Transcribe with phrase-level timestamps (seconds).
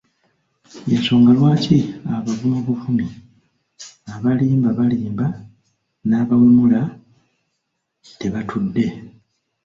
[0.89, 1.77] Y'ensonga lwaki
[2.15, 3.07] abavuma bavumi,
[4.13, 5.25] abalimba balimba
[6.07, 6.81] n'abawemula
[8.19, 8.85] tebatudde!